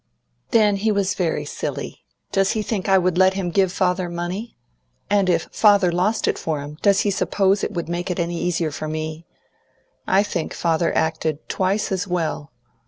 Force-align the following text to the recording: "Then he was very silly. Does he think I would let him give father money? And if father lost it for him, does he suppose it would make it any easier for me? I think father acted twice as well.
"Then 0.49 0.77
he 0.77 0.91
was 0.91 1.13
very 1.13 1.45
silly. 1.45 2.03
Does 2.31 2.53
he 2.53 2.63
think 2.63 2.89
I 2.89 2.97
would 2.97 3.19
let 3.19 3.35
him 3.35 3.51
give 3.51 3.71
father 3.71 4.09
money? 4.09 4.57
And 5.11 5.29
if 5.29 5.47
father 5.51 5.91
lost 5.91 6.27
it 6.27 6.39
for 6.39 6.59
him, 6.59 6.79
does 6.81 7.01
he 7.01 7.11
suppose 7.11 7.63
it 7.63 7.73
would 7.73 7.87
make 7.87 8.09
it 8.09 8.17
any 8.17 8.39
easier 8.41 8.71
for 8.71 8.87
me? 8.87 9.27
I 10.07 10.23
think 10.23 10.55
father 10.55 10.91
acted 10.97 11.47
twice 11.47 11.91
as 11.91 12.07
well. 12.07 12.51